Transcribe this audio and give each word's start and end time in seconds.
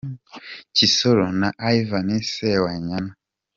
Kisolo 0.75 1.25
na 1.39 1.49
Ivani 1.79 2.17
Sewanyana. 2.31 3.11